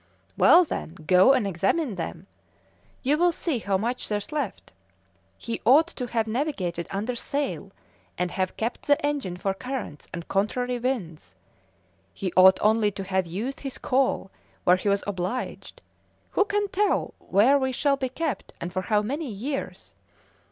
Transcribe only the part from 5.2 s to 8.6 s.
He ought to have navigated under sail, and have